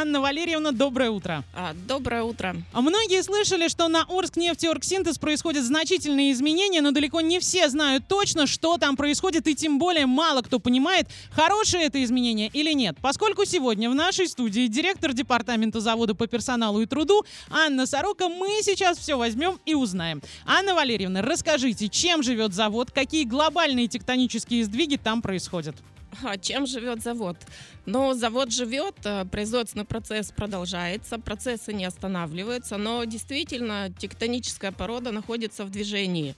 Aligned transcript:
Анна 0.00 0.22
Валерьевна, 0.22 0.72
доброе 0.72 1.10
утро. 1.10 1.44
А, 1.54 1.74
Доброе 1.86 2.22
утро. 2.22 2.56
А 2.72 2.80
Многие 2.80 3.22
слышали, 3.22 3.68
что 3.68 3.86
на 3.88 4.06
Орскнефти 4.08 4.64
Оргсинтез 4.64 5.18
происходят 5.18 5.62
значительные 5.62 6.32
изменения, 6.32 6.80
но 6.80 6.90
далеко 6.90 7.20
не 7.20 7.38
все 7.38 7.68
знают 7.68 8.08
точно, 8.08 8.46
что 8.46 8.78
там 8.78 8.96
происходит, 8.96 9.46
и 9.46 9.54
тем 9.54 9.78
более 9.78 10.06
мало 10.06 10.40
кто 10.40 10.58
понимает, 10.58 11.06
хорошее 11.32 11.84
это 11.84 12.02
изменение 12.02 12.48
или 12.48 12.72
нет. 12.72 12.96
Поскольку 13.02 13.44
сегодня 13.44 13.90
в 13.90 13.94
нашей 13.94 14.26
студии 14.26 14.68
директор 14.68 15.12
департамента 15.12 15.80
завода 15.80 16.14
по 16.14 16.26
персоналу 16.26 16.80
и 16.80 16.86
труду 16.86 17.26
Анна 17.50 17.84
Сорока, 17.84 18.30
мы 18.30 18.48
сейчас 18.62 18.96
все 18.96 19.18
возьмем 19.18 19.58
и 19.66 19.74
узнаем. 19.74 20.22
Анна 20.46 20.74
Валерьевна, 20.74 21.20
расскажите, 21.20 21.90
чем 21.90 22.22
живет 22.22 22.54
завод, 22.54 22.90
какие 22.90 23.24
глобальные 23.24 23.86
тектонические 23.86 24.64
сдвиги 24.64 24.96
там 24.96 25.20
происходят? 25.20 25.76
А 26.22 26.36
чем 26.38 26.66
живет 26.66 27.02
завод? 27.02 27.36
Ну, 27.86 28.14
завод 28.14 28.52
живет, 28.52 28.94
э, 29.04 29.24
производственный 29.24 29.84
процесс 29.84 30.30
продолжается, 30.30 31.18
процессы 31.18 31.72
не 31.72 31.84
останавливаются, 31.84 32.76
но 32.76 33.04
действительно 33.04 33.90
тектоническая 33.98 34.72
порода 34.72 35.12
находится 35.12 35.64
в 35.64 35.70
движении. 35.70 36.34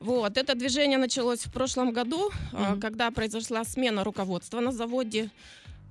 Вот, 0.00 0.36
это 0.36 0.54
движение 0.54 0.98
началось 0.98 1.46
в 1.46 1.52
прошлом 1.52 1.92
году, 1.92 2.30
Мгм. 2.52 2.80
когда 2.80 3.10
произошла 3.10 3.64
смена 3.64 4.02
руководства 4.02 4.60
на 4.60 4.72
заводе. 4.72 5.30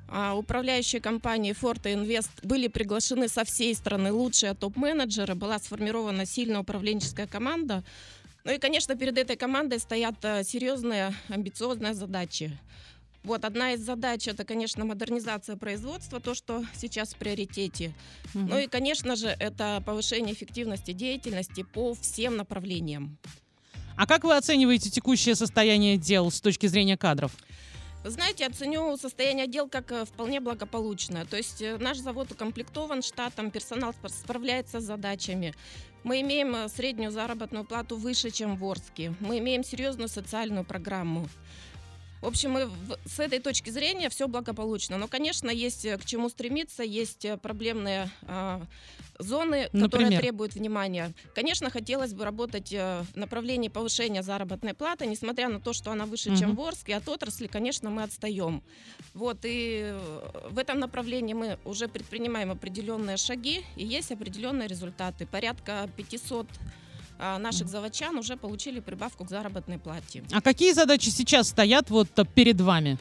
А, 0.09 0.35
Управляющие 0.35 0.99
компании 1.01 1.51
и 1.51 1.93
Инвест 1.93 2.31
были 2.43 2.67
приглашены 2.67 3.29
со 3.29 3.45
всей 3.45 3.73
страны 3.73 4.11
лучшие 4.11 4.53
топ-менеджеры, 4.53 5.35
была 5.35 5.57
сформирована 5.59 6.25
сильная 6.25 6.59
управленческая 6.59 7.27
команда. 7.27 7.83
Ну 8.43 8.51
и, 8.51 8.57
конечно, 8.57 8.95
перед 8.95 9.17
этой 9.17 9.37
командой 9.37 9.79
стоят 9.79 10.15
э, 10.23 10.43
серьезные, 10.43 11.13
амбициозные 11.29 11.93
задачи. 11.93 12.51
Вот 13.23 13.45
одна 13.45 13.73
из 13.73 13.81
задач 13.81 14.27
это, 14.27 14.43
конечно, 14.43 14.83
модернизация 14.83 15.55
производства, 15.55 16.19
то, 16.19 16.33
что 16.33 16.63
сейчас 16.75 17.13
в 17.13 17.17
приоритете. 17.17 17.93
Мгм. 18.33 18.47
Ну 18.47 18.59
и, 18.59 18.67
конечно 18.67 19.15
же, 19.15 19.27
это 19.27 19.83
повышение 19.85 20.33
эффективности 20.33 20.91
деятельности 20.91 21.63
по 21.63 21.93
всем 21.93 22.35
направлениям. 22.37 23.17
А 23.95 24.07
как 24.07 24.23
вы 24.23 24.35
оцениваете 24.35 24.89
текущее 24.89 25.35
состояние 25.35 25.97
дел 25.97 26.31
с 26.31 26.41
точки 26.41 26.65
зрения 26.65 26.97
кадров? 26.97 27.31
Вы 28.03 28.09
знаете, 28.09 28.47
оценю 28.47 28.97
состояние 28.97 29.45
дел 29.45 29.69
как 29.69 29.91
э, 29.91 30.05
вполне 30.05 30.39
благополучное. 30.39 31.25
То 31.25 31.37
есть 31.37 31.61
э, 31.61 31.77
наш 31.77 31.99
завод 31.99 32.31
укомплектован 32.31 33.03
штатом, 33.03 33.51
персонал 33.51 33.91
спр- 33.91 34.09
справляется 34.09 34.79
с 34.79 34.85
задачами. 34.85 35.53
Мы 36.03 36.21
имеем 36.21 36.55
э, 36.55 36.67
среднюю 36.67 37.11
заработную 37.11 37.63
плату 37.63 37.97
выше, 37.97 38.31
чем 38.31 38.55
в 38.55 38.65
Орске. 38.65 39.13
Мы 39.19 39.37
имеем 39.37 39.63
серьезную 39.63 40.09
социальную 40.09 40.65
программу. 40.65 41.29
В 42.21 42.27
общем, 42.27 42.53
в- 42.53 42.97
с 43.09 43.19
этой 43.19 43.39
точки 43.39 43.71
зрения 43.71 44.09
все 44.09 44.27
благополучно. 44.27 44.97
Но, 44.97 45.07
конечно, 45.07 45.49
есть 45.49 45.85
э, 45.85 45.97
к 45.97 46.05
чему 46.05 46.29
стремиться, 46.29 46.83
есть 46.83 47.25
э, 47.25 47.37
проблемные 47.37 48.11
а, 48.27 48.61
зоны, 49.17 49.69
Например? 49.73 49.89
которые 49.89 50.19
требуют 50.19 50.53
внимания. 50.53 51.13
Конечно, 51.33 51.71
хотелось 51.71 52.13
бы 52.13 52.23
работать 52.23 52.71
э, 52.73 53.03
в 53.13 53.17
направлении 53.17 53.69
повышения 53.69 54.21
заработной 54.21 54.73
платы, 54.75 55.07
несмотря 55.07 55.49
на 55.49 55.59
то, 55.59 55.73
что 55.73 55.91
она 55.91 56.05
выше, 56.05 56.35
чем 56.37 56.49
Мгм. 56.49 56.57
в 56.57 56.61
Орске. 56.61 56.95
От 56.95 57.09
отрасли, 57.09 57.47
конечно, 57.47 57.89
мы 57.89 58.03
отстаем. 58.03 58.61
Вот, 59.15 59.39
и 59.43 59.79
э, 59.83 60.29
в 60.51 60.59
этом 60.59 60.79
направлении 60.79 61.33
мы 61.33 61.57
уже 61.65 61.87
предпринимаем 61.87 62.51
определенные 62.51 63.17
шаги, 63.17 63.65
и 63.75 63.83
есть 63.83 64.11
определенные 64.11 64.67
результаты. 64.67 65.25
Порядка 65.25 65.89
500 65.97 66.45
а, 66.47 66.53
наших 67.21 67.67
заводчан 67.67 68.17
уже 68.17 68.35
получили 68.37 68.79
прибавку 68.79 69.25
к 69.25 69.29
заработной 69.29 69.77
плате. 69.77 70.23
А 70.31 70.41
какие 70.41 70.73
задачи 70.73 71.09
сейчас 71.09 71.49
стоят 71.49 71.89
вот 71.89 72.07
э, 72.17 72.25
перед 72.25 72.59
вами? 72.59 72.97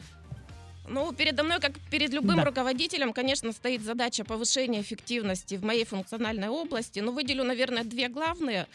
Ну, 0.87 1.13
передо 1.13 1.43
мной, 1.43 1.59
как 1.59 1.79
перед 1.89 2.11
любым 2.11 2.37
Да. 2.37 2.45
руководителем, 2.45 3.13
конечно, 3.13 3.51
стоит 3.53 3.81
задача 3.81 4.23
повышения 4.25 4.81
эффективности 4.81 5.55
в 5.55 5.63
моей 5.63 5.85
функциональной 5.85 6.49
области. 6.49 6.99
Но 6.99 7.11
выделю, 7.11 7.43
наверное, 7.43 7.83
две 7.83 8.09
главные, 8.09 8.67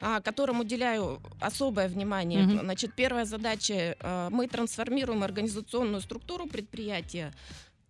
а, 0.00 0.20
которым 0.20 0.60
уделяю 0.60 1.20
особое 1.40 1.88
внимание. 1.88 2.42
Мгм. 2.42 2.60
Значит, 2.60 2.94
первая 2.94 3.24
задача 3.24 3.96
а, 4.00 4.30
мы 4.30 4.46
трансформируем 4.46 5.22
организационную 5.24 6.02
структуру 6.02 6.46
предприятия. 6.46 7.32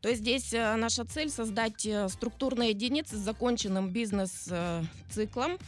То 0.01 0.11
есть 0.11 0.21
здесь 0.21 0.53
а, 0.55 0.77
наша 0.77 1.05
цель 1.05 1.31
создать 1.31 1.87
э, 1.87 2.09
структурные 2.09 2.71
единицы 2.71 3.17
с 3.17 3.21
законченным 3.21 3.91
бизнес-циклом, 3.91 5.59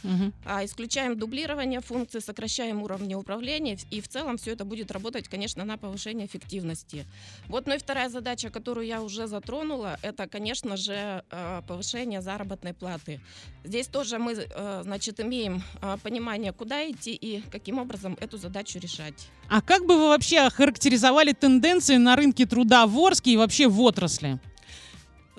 а, 0.45 0.63
исключаем 0.63 1.17
дублирование 1.17 1.81
функций, 1.81 2.21
сокращаем 2.21 2.81
уровни 2.83 3.15
управления, 3.15 3.77
и 3.91 4.01
в 4.01 4.07
целом 4.07 4.37
все 4.37 4.51
это 4.51 4.65
будет 4.65 4.91
работать, 4.91 5.27
конечно, 5.27 5.65
на 5.65 5.77
повышение 5.77 6.27
эффективности. 6.27 7.05
Вот, 7.47 7.67
ну 7.67 7.75
и 7.75 7.77
вторая 7.77 8.09
задача, 8.09 8.49
которую 8.49 8.85
я 8.85 9.01
уже 9.01 9.27
затронула, 9.27 9.97
это, 10.01 10.27
конечно 10.27 10.77
же, 10.77 11.23
э, 11.29 11.61
повышение 11.67 12.21
заработной 12.21 12.73
платы. 12.73 13.19
Здесь 13.63 13.87
тоже 13.87 14.19
мы, 14.19 14.33
э, 14.33 14.81
значит, 14.83 15.19
имеем 15.19 15.61
э, 15.81 15.97
понимание, 16.01 16.53
куда 16.53 16.89
идти 16.89 17.13
и 17.13 17.41
каким 17.51 17.79
образом 17.79 18.17
эту 18.19 18.37
задачу 18.37 18.79
решать. 18.79 19.29
А 19.49 19.61
как 19.61 19.85
бы 19.85 19.97
вы 19.97 20.07
вообще 20.07 20.39
охарактеризовали 20.39 21.33
тенденции 21.33 21.97
на 21.97 22.15
рынке 22.15 22.45
труда 22.45 22.87
в 22.87 22.97
Орске 22.97 23.31
и 23.31 23.37
вообще 23.37 23.67
в 23.67 23.81
отрасли? 23.81 24.39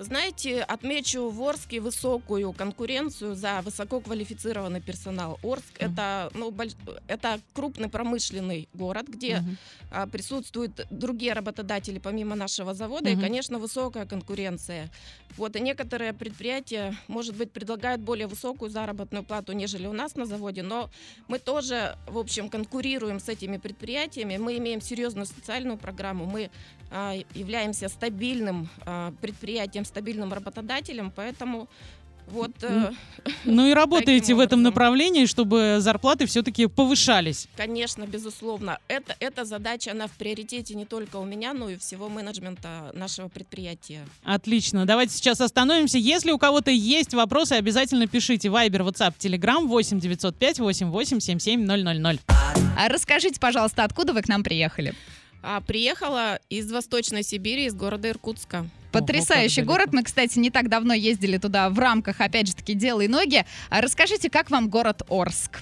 Вы 0.01 0.05
знаете, 0.05 0.63
отмечу 0.63 1.29
в 1.29 1.43
Орске 1.43 1.79
высокую 1.79 2.53
конкуренцию 2.53 3.35
за 3.35 3.61
высококвалифицированный 3.61 4.81
персонал. 4.81 5.37
Орск 5.43 5.79
Мгм. 5.79 5.91
это, 5.91 6.31
ну, 6.33 6.49
больш- 6.49 6.75
это 7.07 7.39
крупный 7.53 7.87
промышленный 7.87 8.67
город, 8.73 9.07
где 9.07 9.43
а, 9.93 10.07
присутствуют 10.07 10.87
другие 10.89 11.33
работодатели 11.33 11.99
помимо 11.99 12.33
нашего 12.35 12.73
завода 12.73 13.09
Мгм. 13.11 13.19
и, 13.19 13.21
конечно, 13.21 13.59
высокая 13.59 14.05
конкуренция. 14.05 14.89
Вот, 15.37 15.55
и 15.55 15.59
некоторые 15.59 16.13
предприятия, 16.13 16.95
может 17.07 17.35
быть, 17.35 17.51
предлагают 17.51 18.01
более 18.01 18.25
высокую 18.27 18.71
заработную 18.71 19.23
плату, 19.23 19.51
нежели 19.51 19.87
у 19.87 19.93
нас 19.93 20.15
на 20.15 20.25
заводе, 20.25 20.63
но 20.63 20.89
мы 21.27 21.39
тоже, 21.39 21.95
в 22.07 22.17
общем, 22.17 22.49
конкурируем 22.49 23.19
с 23.19 23.27
этими 23.29 23.57
предприятиями. 23.57 24.37
Мы 24.37 24.57
имеем 24.57 24.81
серьезную 24.81 25.25
социальную 25.27 25.77
программу, 25.77 26.25
мы 26.25 26.49
а, 26.89 27.13
являемся 27.35 27.87
стабильным 27.89 28.69
а, 28.85 29.13
предприятием, 29.21 29.85
стабильным 29.91 30.33
работодателем, 30.33 31.11
поэтому 31.15 31.67
вот, 32.27 32.51
э, 32.61 32.91
Ну 33.45 33.67
и 33.67 33.73
работаете 33.73 34.33
в 34.33 34.39
этом 34.39 34.61
направлении, 34.61 35.25
чтобы 35.25 35.77
зарплаты 35.79 36.25
все-таки 36.25 36.67
повышались. 36.67 37.47
конечно, 37.57 38.05
безусловно, 38.05 38.79
это, 38.87 39.15
эта 39.19 39.43
задача, 39.43 39.91
она 39.91 40.07
в 40.07 40.11
приоритете 40.11 40.75
не 40.75 40.85
только 40.85 41.17
у 41.17 41.25
меня, 41.25 41.53
но 41.53 41.69
и 41.69 41.77
всего 41.77 42.09
менеджмента 42.09 42.91
нашего 42.93 43.27
предприятия. 43.27 44.05
Отлично. 44.23 44.85
Давайте 44.85 45.13
сейчас 45.15 45.41
остановимся. 45.41 45.97
Если 45.97 46.31
у 46.31 46.37
кого-то 46.37 46.71
есть 46.71 47.13
вопросы, 47.13 47.53
обязательно 47.53 48.07
пишите. 48.07 48.49
Вайбер, 48.49 48.83
WhatsApp, 48.83 49.15
Telegram 49.17 49.65
8 49.65 49.99
905 49.99 50.59
88 50.59 51.19
77 51.19 51.65
000. 51.65 52.19
А 52.77 52.87
расскажите, 52.87 53.39
пожалуйста, 53.39 53.83
откуда 53.83 54.13
вы 54.13 54.21
к 54.21 54.27
нам 54.27 54.43
приехали? 54.43 54.93
А, 55.43 55.59
приехала 55.61 56.39
из 56.49 56.71
Восточной 56.71 57.23
Сибири, 57.23 57.65
из 57.65 57.73
города 57.73 58.09
Иркутска. 58.09 58.65
Потрясающий 58.91 59.61
как 59.61 59.67
город. 59.67 59.85
далеко. 59.87 59.97
Мы, 59.97 60.03
кстати, 60.03 60.39
не 60.39 60.49
так 60.49 60.69
давно 60.69 60.93
ездили 60.93 61.37
туда 61.37 61.69
в 61.69 61.79
рамках, 61.79 62.21
опять 62.21 62.47
же 62.47 62.55
таки, 62.55 62.73
«Делай 62.73 63.07
ноги». 63.07 63.45
А 63.69 63.81
расскажите, 63.81 64.29
как 64.29 64.51
вам 64.51 64.69
город 64.69 65.03
Орск? 65.09 65.61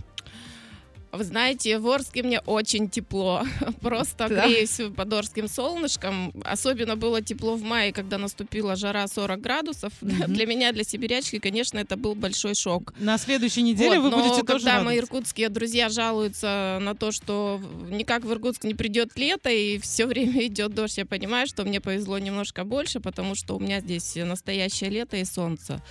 Вы 1.12 1.24
знаете, 1.24 1.80
в 1.80 1.88
Орске 1.90 2.22
мне 2.24 2.40
очень 2.42 2.88
тепло. 2.90 3.44
Просто 3.82 4.28
Да. 4.30 4.48
греюсь 4.48 4.80
под 4.96 5.12
Орским 5.14 5.48
солнышком. 5.48 6.32
Особенно 6.46 6.96
было 6.96 7.22
тепло 7.22 7.56
в 7.56 7.64
мае, 7.64 7.92
когда 7.92 8.18
наступила 8.18 8.76
жара 8.76 9.08
40 9.08 9.42
градусов. 9.42 9.92
Мгм. 10.02 10.32
Для 10.34 10.46
меня, 10.46 10.72
для 10.72 10.84
сибирячки, 10.84 11.40
конечно, 11.40 11.80
это 11.80 11.98
был 11.98 12.14
большой 12.16 12.54
шок. 12.54 12.94
На 13.00 13.18
следующей 13.18 13.64
неделе 13.64 14.00
Вот, 14.00 14.04
вы 14.04 14.10
но 14.12 14.18
будете 14.18 14.44
тоже 14.44 14.66
когда 14.66 14.82
мои 14.84 14.98
радоваться. 14.98 15.00
иркутские 15.00 15.50
друзья 15.50 15.90
жалуются 15.90 16.78
на 16.82 16.94
то, 16.96 17.12
что 17.12 17.60
никак 17.90 18.24
в 18.24 18.32
Иркутск 18.32 18.64
не 18.64 18.76
придет 18.76 19.18
лето 19.18 19.50
и 19.50 19.78
все 19.82 20.06
время 20.06 20.46
идет 20.46 20.76
дождь, 20.76 20.98
я 21.00 21.06
понимаю, 21.06 21.48
что 21.48 21.64
мне 21.64 21.82
повезло 21.82 22.20
немножко 22.20 22.64
больше, 22.64 23.00
потому 23.00 23.34
что 23.36 23.56
у 23.56 23.60
меня 23.60 23.80
здесь 23.80 24.16
настоящее 24.16 24.90
лето 24.92 25.18
и 25.18 25.26
солнце. 25.26 25.82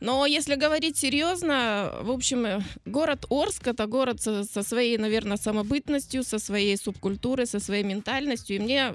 Но 0.00 0.26
если 0.26 0.54
говорить 0.54 0.96
серьезно, 0.96 1.92
в 2.02 2.10
общем, 2.10 2.46
э, 2.46 2.60
город 2.84 3.26
Орск 3.30 3.66
это 3.66 3.86
город 3.86 4.20
со, 4.20 4.62
своей, 4.62 4.96
наверное, 4.96 5.36
самобытностью, 5.36 6.22
со 6.22 6.38
своей 6.38 6.76
субкультурой, 6.76 7.46
со 7.46 7.58
своей 7.58 7.82
ментальностью. 7.82 8.56
И 8.56 8.60
мне 8.60 8.94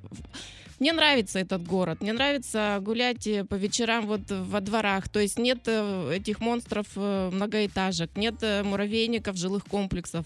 мне 0.79 0.93
нравится 0.93 1.39
этот 1.39 1.65
город. 1.65 2.01
Мне 2.01 2.13
нравится 2.13 2.79
гулять 2.81 3.27
э, 3.27 3.43
по 3.43 3.55
вечерам 3.55 4.07
вот 4.07 4.21
во 4.29 4.59
дворах. 4.59 5.09
То 5.09 5.19
есть 5.19 5.37
нет 5.39 5.59
э, 5.65 6.15
этих 6.15 6.39
монстров 6.39 6.87
э, 6.95 7.29
многоэтажек, 7.31 8.15
нет 8.15 8.35
муравейников, 8.63 9.37
жилых 9.37 9.65
комплексов. 9.65 10.25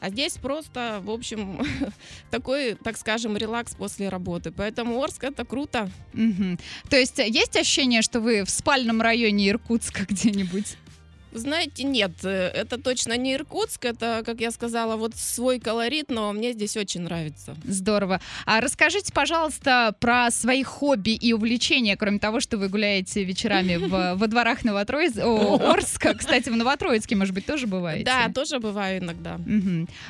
А 0.00 0.10
здесь 0.10 0.34
просто, 0.34 1.00
в 1.02 1.10
общем, 1.10 1.60
такой, 2.30 2.74
так 2.74 2.96
скажем, 2.96 3.36
релакс 3.36 3.74
после 3.74 4.08
работы. 4.08 4.50
Поэтому 4.50 5.02
Орск 5.02 5.24
это 5.24 5.44
круто. 5.44 5.90
Мгм. 6.12 6.58
То 6.90 6.96
есть 6.96 7.18
есть 7.18 7.56
ощущение, 7.56 8.02
что 8.02 8.20
вы 8.20 8.44
в 8.44 8.50
спальном 8.50 9.00
районе 9.00 9.48
Иркутска 9.48 10.04
где-нибудь? 10.08 10.76
Знаете, 11.34 11.82
нет, 11.82 12.12
э, 12.22 12.48
это 12.48 12.80
точно 12.80 13.16
не 13.16 13.34
Иркутск, 13.34 13.84
это, 13.84 14.22
как 14.24 14.40
я 14.40 14.50
сказала, 14.50 14.96
вот 14.96 15.16
свой 15.16 15.58
колорит, 15.58 16.08
но 16.08 16.32
мне 16.32 16.52
здесь 16.52 16.76
очень 16.76 17.02
нравится. 17.02 17.56
Здорово. 17.64 18.20
А 18.46 18.60
расскажите, 18.60 19.12
пожалуйста, 19.12 19.94
про 19.98 20.30
свои 20.30 20.62
хобби 20.62 21.10
и 21.10 21.32
увлечения, 21.32 21.96
кроме 21.96 22.20
того, 22.20 22.38
что 22.40 22.56
вы 22.56 22.68
гуляете 22.68 23.24
вечерами 23.24 23.76
в, 23.76 24.14
во 24.16 24.26
дворах 24.28 24.64
Новотроиц... 24.64 25.18
Орска. 25.18 26.14
Кстати, 26.14 26.48
в 26.48 26.56
Новотроицке, 26.56 27.16
может 27.16 27.34
быть, 27.34 27.46
тоже 27.46 27.66
бываете? 27.66 28.04
Да, 28.04 28.28
тоже 28.32 28.60
бываю 28.60 29.00
иногда. 29.00 29.38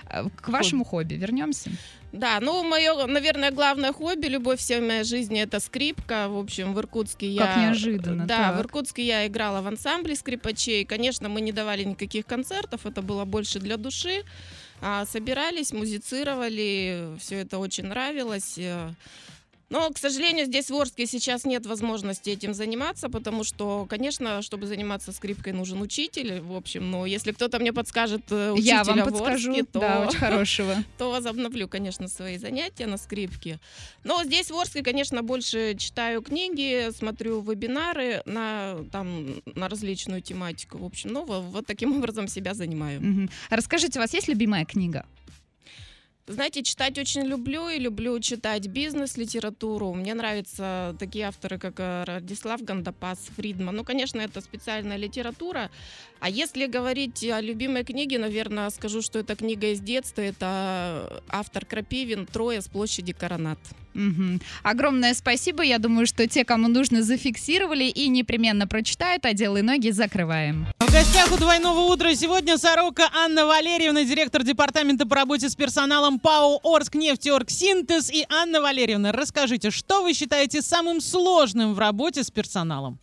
А, 0.07 0.29
К 0.41 0.49
вашему 0.49 0.85
хобби 0.85 1.15
вернемся. 1.15 1.71
Да, 2.15 2.39
ну, 2.41 2.63
мое, 2.63 3.07
наверное, 3.07 3.51
главное 3.51 3.93
хобби, 3.93 4.27
любовь 4.27 4.61
всей 4.61 4.81
моей 4.81 5.03
жизни, 5.03 5.41
это 5.43 5.59
скрипка. 5.59 6.29
В 6.29 6.39
общем, 6.39 6.73
в 6.73 6.79
Иркутске 6.79 7.29
я... 7.29 7.47
Как 7.47 7.57
неожиданно, 7.57 8.25
Да, 8.25 8.37
так. 8.51 8.57
в 8.57 8.61
Иркутске 8.61 9.03
я 9.05 9.27
играла 9.27 9.63
в 9.63 9.67
ансамбле 9.67 10.15
скрипачей. 10.15 10.85
Конечно, 10.85 11.29
мы 11.29 11.41
не 11.41 11.51
давали 11.51 11.83
никаких 11.83 12.25
концертов, 12.25 12.87
это 12.87 13.03
было 13.03 13.25
больше 13.25 13.59
для 13.59 13.77
души. 13.77 14.23
А, 14.81 15.07
собирались, 15.07 15.73
музицировали, 15.73 17.17
все 17.19 17.41
это 17.41 17.59
очень 17.59 17.87
нравилось. 17.87 18.61
Э. 19.75 19.79
Но, 19.79 19.91
к 19.91 19.99
сожалению, 19.99 20.47
здесь 20.47 20.71
в 20.71 20.75
Орске 20.77 21.07
сейчас 21.07 21.45
нет 21.45 21.67
возможности 21.67 22.31
этим 22.31 22.55
заниматься, 22.55 23.09
потому 23.09 23.45
что, 23.45 23.87
конечно, 23.89 24.41
чтобы 24.43 24.67
заниматься 24.67 25.13
скрипкой, 25.13 25.53
нужен 25.53 25.81
учитель. 25.83 26.41
В 26.41 26.55
общем, 26.55 26.91
но 26.91 27.07
если 27.07 27.33
кто-то 27.33 27.59
мне 27.59 27.73
подскажет 27.73 28.23
э, 28.31 28.53
учителя 28.53 28.77
Я 28.77 28.85
вам 28.85 29.01
в 29.01 29.05
подскажу. 29.05 29.51
Орске, 29.51 29.65
то 29.65 29.81
Да, 29.81 30.01
очень 30.07 30.19
хорошего. 30.19 30.77
то 30.99 31.11
возобновлю, 31.11 31.69
конечно, 31.69 32.09
свои 32.09 32.39
занятия 32.39 32.87
на 32.87 32.97
скрипке. 32.99 33.59
Но 34.05 34.23
здесь 34.25 34.51
в 34.51 34.57
Орске, 34.57 34.83
конечно, 34.83 35.23
больше 35.23 35.75
читаю 35.77 36.23
книги, 36.23 36.91
смотрю 36.97 37.41
вебинары 37.41 38.23
на, 38.27 38.77
там, 38.93 39.43
на 39.55 39.69
различную 39.69 40.23
тематику. 40.23 40.79
В 40.79 40.85
общем, 40.85 41.13
ну, 41.13 41.25
во- 41.25 41.41
вот 41.41 41.67
таким 41.67 41.97
образом 41.97 42.29
себя 42.29 42.55
занимаю. 42.55 43.29
А 43.51 43.57
Расскажите, 43.57 43.99
у 43.99 44.03
вас 44.03 44.15
есть 44.15 44.29
любимая 44.29 44.65
книга? 44.65 45.05
Знаете, 46.27 46.63
читать 46.63 46.99
очень 46.99 47.21
люблю 47.23 47.69
и 47.69 47.79
люблю 47.79 48.19
читать 48.19 48.67
бизнес-литературу. 48.67 49.93
Мне 49.93 50.15
нравятся 50.15 50.97
такие 50.99 51.27
авторы, 51.27 51.59
как 51.59 51.75
э, 51.79 52.05
Радислав 52.05 52.63
Гандапас, 52.63 53.19
Фридман. 53.37 53.77
Ну, 53.77 53.85
конечно, 53.85 54.23
это 54.23 54.41
специальная 54.41 54.97
литература. 54.97 55.71
А 56.21 56.31
если 56.31 56.67
говорить 56.67 57.23
о 57.25 57.43
любимой 57.43 57.85
книге, 57.85 58.19
наверное, 58.19 58.71
скажу, 58.71 59.03
что 59.03 59.19
это 59.19 59.37
книга 59.37 59.67
из 59.67 59.81
детства. 59.81 60.23
Это 60.23 61.23
автор 61.29 61.67
Крапивин 61.67 62.25
«Трое 62.25 62.63
с 62.63 62.69
площади 62.69 63.13
Коронат». 63.13 63.59
Мгм. 63.95 64.41
Огромное 64.63 65.15
спасибо. 65.15 65.63
Я 65.63 65.79
думаю, 65.79 66.07
что 66.07 66.27
те, 66.27 66.45
кому 66.45 66.69
нужно, 66.69 67.03
зафиксировали 67.03 67.85
и 67.85 68.09
непременно 68.09 68.67
прочитают, 68.67 69.25
а 69.25 69.33
дело 69.33 69.59
и 69.59 69.63
ноги 69.63 69.91
закрываем. 69.91 70.67
В 70.81 70.93
гостях 70.93 71.33
у 71.33 71.37
«Двойного 71.37 71.81
утра» 71.93 72.15
сегодня 72.15 72.59
Сорока 72.59 73.09
Анна 73.15 73.47
Валерьевна, 73.47 74.05
директор 74.05 74.43
департамента 74.43 75.07
по 75.07 75.17
работе 75.17 75.49
с 75.49 75.55
персоналом 75.55 76.19
ПАО 76.19 76.61
«Орск 76.63 76.95
Синтез». 76.95 78.11
И 78.11 78.27
Анна 78.29 78.61
Валерьевна, 78.61 79.13
расскажите, 79.13 79.71
что 79.71 80.03
вы 80.03 80.13
считаете 80.13 80.61
самым 80.61 81.01
сложным 81.01 81.75
в 81.75 81.79
работе 81.79 82.25
с 82.25 82.31
персоналом? 82.31 82.99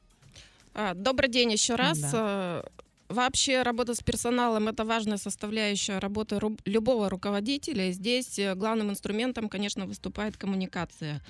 А, 0.73 0.93
Добрый 0.93 1.29
день 1.29 1.51
еще 1.51 1.75
раз. 1.75 1.99
Да. 1.99 2.63
Вообще 3.11 3.61
работа 3.61 3.93
с 3.93 4.01
персоналом 4.01 4.69
это 4.69 4.85
важная 4.85 5.17
составляющая 5.17 5.99
работы 5.99 6.35
ру- 6.35 6.59
любого 6.65 7.09
руководителя. 7.09 7.89
И 7.89 7.91
здесь 7.91 8.39
э, 8.39 8.55
главным 8.55 8.89
инструментом, 8.89 9.49
конечно, 9.49 9.85
выступает 9.85 10.37
коммуникация. 10.37 11.21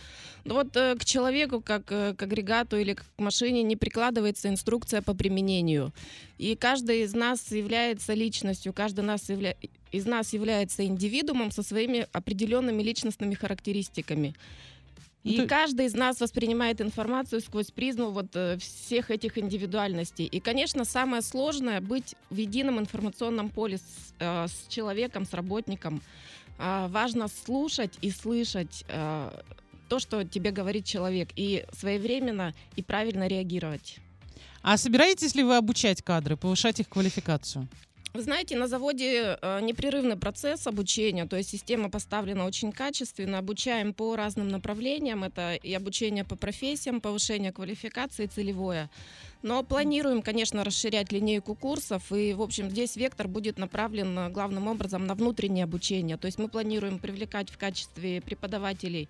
Но 0.45 0.53
вот 0.55 0.77
э, 0.77 0.95
к 0.95 1.05
человеку, 1.05 1.59
как 1.59 1.91
э, 1.91 2.13
к 2.13 2.21
агрегату 2.21 2.77
или 2.77 2.93
к 2.93 3.03
машине, 3.17 3.63
не 3.63 3.75
прикладывается 3.75 4.47
инструкция 4.47 5.01
по 5.01 5.15
применению. 5.15 5.91
И 6.37 6.55
каждый 6.55 7.01
из 7.01 7.15
нас 7.15 7.51
является 7.51 8.13
личностью, 8.13 8.73
каждый 8.73 9.03
нас 9.03 9.29
явля- 9.29 9.57
из 9.91 10.05
нас 10.05 10.33
является 10.33 10.85
индивидуумом 10.85 11.49
со 11.51 11.63
своими 11.63 12.07
определенными 12.13 12.83
личностными 12.83 13.33
характеристиками. 13.33 14.35
Ну, 15.23 15.31
И 15.31 15.37
то- 15.37 15.47
каждый 15.47 15.85
из 15.85 15.93
нас 15.93 16.19
воспринимает 16.19 16.81
информацию 16.81 17.41
сквозь 17.41 17.69
призму 17.69 18.09
вот 18.09 18.35
э, 18.35 18.57
всех 18.57 19.11
этих 19.11 19.37
индивидуальностей. 19.37 20.25
И, 20.25 20.39
конечно, 20.39 20.83
самое 20.83 21.21
сложное 21.21 21.79
быть 21.79 22.15
в 22.29 22.37
едином 22.37 22.79
информационном 22.79 23.49
поле 23.49 23.77
с, 23.77 24.13
э, 24.19 24.47
с 24.47 24.67
человеком, 24.67 25.25
с 25.25 25.33
работником. 25.33 26.01
А, 26.57 26.87
важно 26.87 27.27
слушать 27.27 27.97
и 28.01 28.11
слышать 28.11 28.83
э, 28.87 29.31
то, 29.89 29.99
что 29.99 30.23
тебе 30.23 30.51
говорит 30.51 30.85
человек, 30.85 31.29
и 31.35 31.65
своевременно 31.73 32.53
и 32.75 32.81
правильно 32.83 33.27
реагировать. 33.27 33.97
А 34.63 34.77
собираетесь 34.77 35.35
ли 35.35 35.43
вы 35.43 35.57
обучать 35.57 36.01
кадры, 36.01 36.37
повышать 36.37 36.79
их 36.79 36.87
квалификацию? 36.89 37.67
Вы 38.13 38.23
знаете, 38.23 38.57
на 38.57 38.67
заводе 38.67 39.37
э, 39.41 39.61
непрерывный 39.61 40.17
процесс 40.17 40.67
обучения, 40.67 41.25
то 41.25 41.37
есть 41.37 41.49
система 41.49 41.89
поставлена 41.89 42.45
очень 42.45 42.73
качественно, 42.73 43.37
обучаем 43.37 43.93
по 43.93 44.17
разным 44.17 44.49
направлениям, 44.49 45.23
это 45.23 45.55
и 45.55 45.73
обучение 45.73 46.25
по 46.25 46.35
профессиям, 46.35 46.99
повышение 46.99 47.53
квалификации 47.53 48.25
целевое. 48.25 48.89
Но 49.43 49.63
планируем, 49.63 50.21
конечно, 50.21 50.65
расширять 50.65 51.13
линейку 51.13 51.55
курсов, 51.55 52.11
и, 52.11 52.33
в 52.33 52.41
общем, 52.41 52.69
здесь 52.69 52.97
вектор 52.97 53.29
будет 53.29 53.57
направлен 53.57 54.19
э, 54.19 54.29
главным 54.29 54.67
образом 54.67 55.05
на 55.05 55.15
внутреннее 55.15 55.63
обучение. 55.63 56.17
То 56.17 56.25
есть 56.25 56.37
мы 56.37 56.49
планируем 56.49 56.99
привлекать 56.99 57.49
в 57.49 57.57
качестве 57.57 58.19
преподавателей 58.19 59.07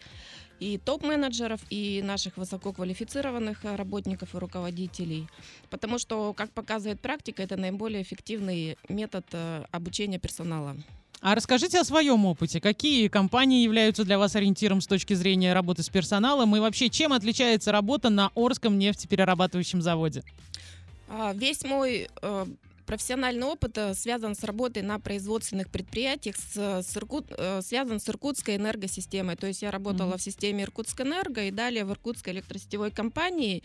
и 0.62 0.78
топ-менеджеров, 0.78 1.60
и 1.72 2.02
наших 2.04 2.38
высококвалифицированных 2.38 3.66
э, 3.66 3.76
работников 3.76 4.36
и 4.36 4.38
руководителей. 4.38 5.28
Потому 5.72 5.98
что, 5.98 6.34
как 6.34 6.52
показывает 6.52 7.02
практика, 7.02 7.42
это 7.42 7.58
наиболее 7.58 8.04
эффективный 8.04 8.78
метод 8.88 9.26
э, 9.32 9.66
обучения 9.72 10.20
персонала. 10.20 10.78
А 11.20 11.34
расскажите 11.34 11.80
о 11.80 11.84
своем 11.84 12.26
опыте. 12.26 12.62
Какие 12.62 13.08
компании 13.08 13.64
являются 13.64 14.04
для 14.04 14.20
вас 14.20 14.36
ориентиром 14.36 14.82
с 14.82 14.88
точки 14.88 15.16
зрения 15.16 15.54
работы 15.54 15.82
с 15.82 15.90
персоналом? 15.90 16.56
И 16.56 16.60
вообще, 16.60 16.90
чем 16.90 17.12
отличается 17.12 17.72
работа 17.72 18.10
на 18.10 18.32
Орском 18.36 18.78
нефтеперерабатывающем 18.78 19.82
заводе? 19.82 20.24
А, 21.10 21.34
Весь 21.34 21.64
мой 21.64 22.08
э, 22.22 22.46
профессиональный 22.92 23.48
опыт 23.48 23.78
э, 23.78 23.94
связан 23.94 24.36
с 24.36 24.44
работой 24.44 24.84
на 24.84 25.00
производственных 25.00 25.70
предприятиях, 25.70 26.36
с, 26.36 26.58
с 26.58 26.98
Иркут- 26.98 27.34
э, 27.38 27.62
связан 27.62 28.02
с 28.02 28.10
Иркутской 28.10 28.58
энергосистемой. 28.58 29.38
То 29.38 29.48
есть 29.48 29.62
я 29.62 29.72
работала 29.72 30.10
Мгм. 30.10 30.18
в 30.18 30.22
системе 30.22 30.64
Иркутскэнерго 30.66 31.46
и 31.46 31.52
далее 31.52 31.86
в 31.86 31.92
Иркутской 31.92 32.34
электросетевой 32.34 32.92
компании. 32.92 33.64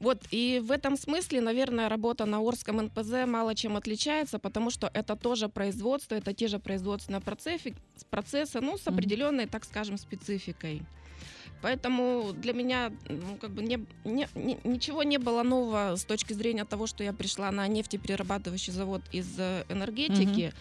Вот, 0.00 0.18
и 0.32 0.60
в 0.60 0.72
этом 0.72 0.96
смысле, 0.96 1.40
наверное, 1.40 1.88
работа 1.88 2.26
на 2.26 2.40
Орском 2.40 2.78
НПЗ 2.82 3.26
мало 3.26 3.54
чем 3.54 3.76
отличается, 3.76 4.40
потому 4.40 4.70
что 4.70 4.90
это 4.92 5.14
тоже 5.14 5.48
производство, 5.48 6.16
это 6.16 6.34
те 6.34 6.48
же 6.48 6.58
производственные 6.58 7.20
процессы, 7.20 7.74
процессы 8.10 8.60
ну, 8.60 8.76
с 8.76 8.88
определенной, 8.88 9.46
так 9.46 9.64
скажем, 9.64 9.98
спецификой. 9.98 10.82
Поэтому 11.64 12.34
для 12.34 12.52
меня 12.52 12.92
ну, 13.08 13.38
как 13.40 13.50
бы 13.52 13.62
не, 13.62 13.78
не- 14.04 14.28
не- 14.34 14.58
ничего 14.64 15.02
не 15.02 15.16
было 15.16 15.42
нового 15.42 15.96
с 15.96 16.04
точки 16.04 16.34
зрения 16.34 16.66
того, 16.66 16.86
что 16.86 17.02
я 17.02 17.14
пришла 17.14 17.50
на 17.50 17.66
нефтеперерабатывающий 17.66 18.70
завод 18.70 19.00
из 19.12 19.26
э, 19.38 19.64
энергетики. 19.70 20.52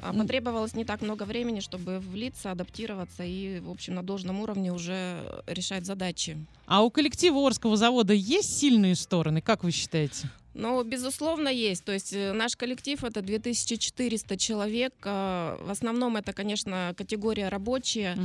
М. 0.00 0.18
Потребовалось 0.18 0.74
не 0.74 0.84
так 0.84 1.00
много 1.00 1.22
времени, 1.22 1.60
чтобы 1.60 2.00
влиться, 2.00 2.50
адаптироваться 2.50 3.22
и, 3.22 3.60
в 3.60 3.70
общем, 3.70 3.94
на 3.94 4.02
должном 4.02 4.40
уровне 4.40 4.72
уже 4.72 5.44
решать 5.46 5.86
задачи. 5.86 6.36
А 6.66 6.82
у 6.82 6.90
коллектива 6.90 7.38
Орского 7.46 7.76
завода 7.76 8.12
есть 8.12 8.58
сильные 8.58 8.96
стороны, 8.96 9.40
как 9.42 9.62
вы 9.62 9.70
считаете? 9.70 10.28
Но, 10.54 10.82
безусловно, 10.82 11.48
есть. 11.48 11.84
То 11.84 11.92
есть 11.92 12.12
э, 12.12 12.32
наш 12.32 12.56
коллектив— 12.56 13.02
это 13.04 13.22
2400 13.22 14.36
человек. 14.36 14.92
А, 15.04 15.58
В 15.62 15.70
основном 15.70 16.16
это, 16.16 16.32
конечно, 16.32 16.94
категория 16.96 17.48
рабочие. 17.48 18.16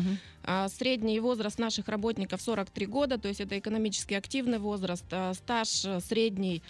А, 0.43 0.67
Средний 0.69 1.19
возраст 1.19 1.59
наших 1.59 1.87
работников 1.87 2.41
43 2.41 2.85
года, 2.85 3.17
то 3.17 3.27
есть 3.27 3.41
это 3.41 3.57
экономически 3.57 4.13
активный 4.13 4.59
возраст. 4.59 5.05
А, 5.11 5.33
Стаж 5.33 5.85
э, 5.85 5.99
средний 6.01 6.61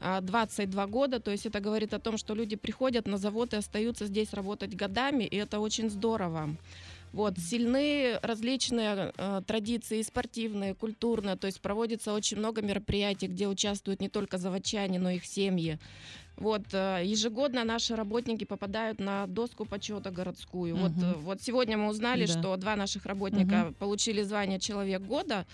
а, 0.00 0.20
22 0.20 0.86
года, 0.86 1.20
то 1.20 1.30
есть 1.30 1.46
это 1.46 1.60
говорит 1.60 1.94
о 1.94 1.98
том, 1.98 2.18
что 2.18 2.34
люди 2.34 2.56
приходят 2.56 3.06
на 3.06 3.16
завод 3.16 3.54
и 3.54 3.56
остаются 3.56 4.06
здесь 4.06 4.34
работать 4.34 4.76
годами, 4.76 5.24
и 5.24 5.36
это 5.36 5.60
очень 5.60 5.88
здорово. 5.90 6.54
Вот, 7.12 7.38
сильны 7.38 8.18
различные 8.22 9.12
э, 9.16 9.42
традиции 9.46 10.02
спортивные, 10.02 10.74
культурные, 10.74 11.36
то 11.36 11.46
есть 11.46 11.60
проводится 11.62 12.12
очень 12.12 12.36
много 12.36 12.60
мероприятий, 12.60 13.26
где 13.26 13.48
участвуют 13.48 14.00
не 14.00 14.08
только 14.08 14.36
заводчане, 14.36 14.98
но 14.98 15.10
и 15.10 15.16
их 15.16 15.24
семьи. 15.24 15.78
Вот, 16.36 16.62
э, 16.72 17.00
ежегодно 17.04 17.64
наши 17.64 17.96
работники 17.96 18.44
попадают 18.44 19.00
на 19.00 19.26
доску 19.26 19.64
почета 19.64 20.10
городскую. 20.10 20.76
Вот, 20.76 20.92
Мгм. 20.92 21.04
э, 21.04 21.14
вот 21.14 21.40
сегодня 21.40 21.78
мы 21.78 21.88
узнали, 21.88 22.26
Да. 22.26 22.32
что 22.38 22.56
два 22.58 22.76
наших 22.76 23.06
работника 23.06 23.72
получили 23.78 24.22
звание 24.22 24.60
«Человек 24.60 25.00
года». 25.00 25.46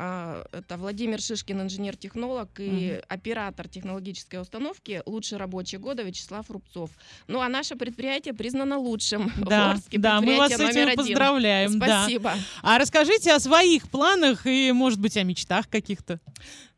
А, 0.00 0.44
Это 0.52 0.76
Владимир 0.76 1.20
Шишкин, 1.20 1.62
инженер-технолог, 1.62 2.48
и 2.60 3.00
оператор 3.08 3.66
технологической 3.68 4.40
установки 4.40 5.02
«Лучший 5.06 5.38
рабочий 5.38 5.78
года» 5.78 6.04
Вячеслав 6.04 6.48
Рубцов. 6.50 6.90
Ну 7.26 7.40
а 7.40 7.48
наше 7.48 7.74
предприятие 7.74 8.32
признано 8.32 8.78
лучшим 8.78 9.28
в 9.30 9.44
Да, 9.48 9.72
Орске. 9.72 9.98
да, 9.98 10.20
мы 10.20 10.36
вас 10.36 10.52
с 10.52 10.60
этим 10.60 10.94
поздравляем. 10.96 11.78
да. 11.80 12.02
Спасибо. 12.04 12.34
А 12.62 12.78
расскажите 12.78 13.32
о 13.32 13.40
своих 13.40 13.88
планах 13.90 14.46
и, 14.46 14.70
может 14.70 15.00
быть, 15.00 15.16
о 15.16 15.24
мечтах 15.24 15.68
каких-то. 15.68 16.20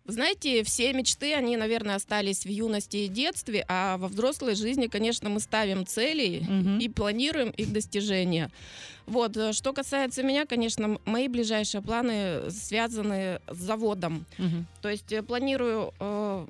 Вы 0.07 0.15
знаете, 0.15 0.65
все 0.65 0.93
мечты, 0.93 1.35
они, 1.35 1.57
наверное, 1.57 1.97
остались 1.97 2.45
в 2.45 2.49
юности 2.49 2.97
и 2.99 3.09
детстве, 3.09 3.65
а 3.69 3.97
во 3.99 4.09
взрослой 4.09 4.55
жизни, 4.55 4.87
конечно, 4.87 5.29
мы 5.29 5.41
ставим 5.41 5.87
цели 5.87 6.41
Мгм. 6.49 6.79
и 6.79 6.89
планируем 6.89 7.51
их 7.51 7.73
достижения. 7.73 8.51
Вот, 9.07 9.37
э, 9.37 9.53
что 9.53 9.73
касается 9.73 10.23
меня, 10.23 10.47
конечно, 10.47 10.99
мои 11.05 11.29
ближайшие 11.29 11.83
планы 11.83 12.51
связаны 12.51 13.41
с 13.49 13.57
заводом. 13.59 14.25
Мгм. 14.39 14.67
То 14.83 14.89
есть 14.89 15.13
э, 15.13 15.23
планирую 15.23 15.93
э, 16.01 16.47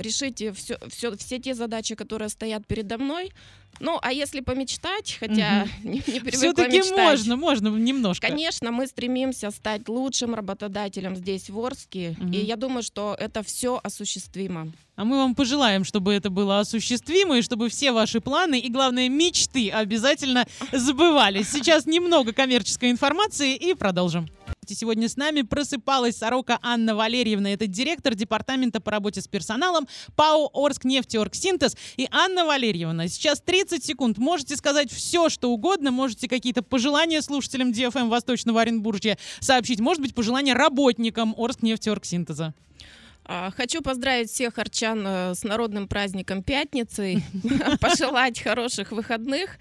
решить 0.00 0.42
все, 0.54 0.78
все, 0.88 1.16
все 1.16 1.38
те 1.38 1.54
задачи, 1.54 1.94
которые 1.94 2.28
стоят 2.28 2.66
передо 2.66 2.98
мной. 2.98 3.32
Ну, 3.78 3.98
а 4.02 4.12
если 4.12 4.40
помечтать, 4.40 5.16
хотя 5.20 5.66
не, 5.84 6.02
не 6.06 6.20
привыкла 6.20 6.30
Все-таки 6.32 6.78
мечтать. 6.78 6.98
можно, 6.98 7.36
можно 7.36 7.68
немножко. 7.68 8.26
Конечно, 8.26 8.72
мы 8.72 8.86
стремимся 8.86 9.50
стать 9.50 9.88
лучшим 9.88 10.34
работодателем 10.34 11.14
здесь, 11.14 11.48
в 11.48 11.58
Орске. 11.58 12.16
Мгм. 12.18 12.32
И 12.32 12.38
я 12.38 12.56
думаю, 12.56 12.82
что 12.82 13.16
это 13.18 13.42
все 13.42 13.80
осуществимо. 13.82 14.72
А 14.96 15.04
мы 15.04 15.16
вам 15.16 15.34
пожелаем, 15.34 15.84
чтобы 15.84 16.12
это 16.12 16.28
было 16.28 16.60
осуществимо, 16.60 17.38
и 17.38 17.42
чтобы 17.42 17.70
все 17.70 17.92
ваши 17.92 18.20
планы 18.20 18.58
и, 18.60 18.68
главное, 18.68 19.08
мечты 19.08 19.70
обязательно 19.70 20.46
сбывались. 20.72 21.48
Сейчас 21.50 21.86
немного 21.86 22.34
коммерческой 22.34 22.90
информации 22.90 23.56
и 23.56 23.72
продолжим. 23.74 24.28
Сегодня 24.66 25.08
с 25.08 25.16
нами 25.16 25.42
просыпалась 25.42 26.18
сорока 26.18 26.58
Анна 26.62 26.94
Валерьевна. 26.94 27.52
Это 27.52 27.66
директор 27.66 28.14
департамента 28.14 28.80
по 28.80 28.90
работе 28.90 29.20
с 29.20 29.26
персоналом 29.26 29.88
ПАО 30.16 30.50
«Орскнефтеоргсинтез». 30.52 31.76
И 31.96 32.06
Анна 32.10 32.44
Валерьевна, 32.44 33.08
сейчас 33.08 33.40
30 33.40 33.82
секунд. 33.82 34.18
Можете 34.18 34.56
сказать 34.56 34.92
все, 34.92 35.28
что 35.28 35.50
угодно. 35.50 35.90
Можете 35.90 36.28
какие-то 36.28 36.62
пожелания 36.62 37.22
слушателям 37.22 37.72
DFM 37.72 38.08
Восточного 38.08 38.60
Оренбуржья 38.60 39.18
сообщить. 39.40 39.80
Может 39.80 40.02
быть, 40.02 40.14
пожелания 40.14 40.52
работникам 40.52 41.34
Орскнефтеоргсинтеза. 41.36 42.54
А, 43.24 43.50
Хочу 43.50 43.80
поздравить 43.80 44.30
всех 44.30 44.58
арчан 44.58 45.02
э, 45.06 45.34
с 45.34 45.42
народным 45.42 45.88
праздником 45.88 46.42
пятницы, 46.42 47.22
пожелать 47.80 48.40
хороших 48.40 48.92
выходных 48.92 49.58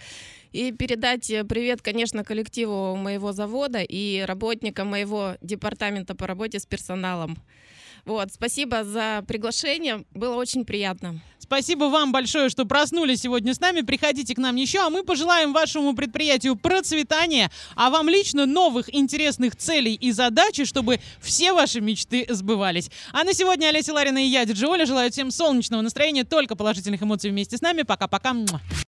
и 0.51 0.71
передать 0.71 1.29
э, 1.29 1.43
привет, 1.43 1.81
конечно, 1.81 2.23
коллективу 2.23 2.95
моего 2.95 3.31
завода 3.31 3.81
и 3.81 4.21
работникам 4.21 4.87
моего 4.87 5.35
департамента 5.41 6.15
по 6.15 6.27
работе 6.27 6.59
с 6.59 6.65
персоналом. 6.65 7.37
Вот, 8.05 8.33
спасибо 8.33 8.83
за 8.83 9.23
приглашение, 9.27 10.05
было 10.11 10.35
очень 10.35 10.65
приятно. 10.65 11.21
Спасибо 11.37 11.85
вам 11.85 12.11
большое, 12.11 12.49
что 12.49 12.65
проснулись 12.65 13.21
сегодня 13.21 13.53
с 13.53 13.59
нами. 13.59 13.81
Приходите 13.81 14.35
к 14.35 14.37
нам 14.37 14.55
еще, 14.55 14.79
а 14.79 14.89
мы 14.89 15.03
пожелаем 15.03 15.51
вашему 15.51 15.95
предприятию 15.95 16.55
процветания, 16.55 17.49
а 17.75 17.89
вам 17.89 18.07
лично 18.07 18.45
новых 18.45 18.93
интересных 18.93 19.55
целей 19.55 19.95
и 19.95 20.11
задач, 20.11 20.59
и 20.59 20.65
чтобы 20.65 20.99
все 21.19 21.53
ваши 21.53 21.81
мечты 21.81 22.27
сбывались. 22.29 22.91
А 23.13 23.23
на 23.23 23.33
сегодня 23.33 23.67
Олеся 23.67 23.93
Ларина 23.93 24.23
и 24.23 24.27
я, 24.27 24.45
Диджи 24.45 24.67
Оля, 24.67 24.85
желаю 24.85 25.11
всем 25.11 25.31
солнечного 25.31 25.81
настроения, 25.81 26.23
только 26.23 26.55
положительных 26.55 27.01
эмоций 27.01 27.31
вместе 27.31 27.57
с 27.57 27.61
нами. 27.61 27.81
Пока-пока. 27.81 28.35